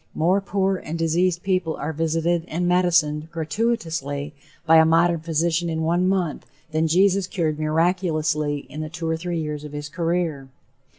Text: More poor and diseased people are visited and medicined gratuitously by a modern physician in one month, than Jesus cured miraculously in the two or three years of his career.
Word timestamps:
More 0.15 0.41
poor 0.41 0.77
and 0.77 0.97
diseased 0.97 1.43
people 1.43 1.75
are 1.75 1.93
visited 1.93 2.45
and 2.47 2.67
medicined 2.67 3.29
gratuitously 3.29 4.33
by 4.65 4.77
a 4.77 4.83
modern 4.83 5.19
physician 5.19 5.69
in 5.69 5.83
one 5.83 6.09
month, 6.09 6.47
than 6.71 6.87
Jesus 6.87 7.27
cured 7.27 7.59
miraculously 7.59 8.65
in 8.67 8.81
the 8.81 8.89
two 8.89 9.07
or 9.07 9.15
three 9.15 9.37
years 9.39 9.63
of 9.63 9.73
his 9.73 9.89
career. 9.89 10.49